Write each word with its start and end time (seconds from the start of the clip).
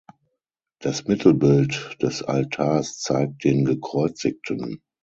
Das 0.79 1.05
Mittelbild 1.05 1.95
des 2.01 2.23
Altars 2.23 2.97
zeigt 2.97 3.43
den 3.43 3.65
Gekreuzigten. 3.65 4.81